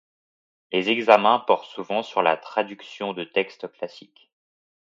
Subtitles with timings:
[0.71, 4.31] Les examens portent souvent sur la traduction de textes classiques.